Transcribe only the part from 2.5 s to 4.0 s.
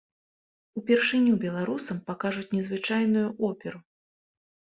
незвычайную оперу.